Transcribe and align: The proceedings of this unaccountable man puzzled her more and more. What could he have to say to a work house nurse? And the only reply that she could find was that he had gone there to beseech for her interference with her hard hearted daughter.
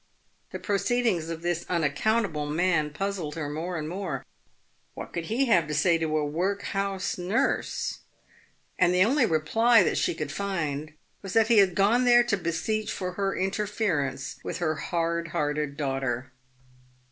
The 0.49 0.57
proceedings 0.57 1.29
of 1.29 1.43
this 1.43 1.63
unaccountable 1.69 2.47
man 2.47 2.89
puzzled 2.89 3.35
her 3.35 3.47
more 3.51 3.77
and 3.77 3.87
more. 3.87 4.25
What 4.95 5.13
could 5.13 5.25
he 5.25 5.45
have 5.45 5.67
to 5.67 5.75
say 5.75 5.99
to 5.99 6.17
a 6.17 6.25
work 6.25 6.63
house 6.63 7.19
nurse? 7.19 7.99
And 8.79 8.95
the 8.95 9.05
only 9.05 9.27
reply 9.27 9.83
that 9.83 9.99
she 9.99 10.15
could 10.15 10.31
find 10.31 10.93
was 11.21 11.33
that 11.33 11.49
he 11.49 11.59
had 11.59 11.75
gone 11.75 12.05
there 12.05 12.23
to 12.23 12.35
beseech 12.35 12.91
for 12.91 13.11
her 13.11 13.35
interference 13.37 14.37
with 14.43 14.57
her 14.57 14.73
hard 14.73 15.27
hearted 15.27 15.77
daughter. 15.77 16.31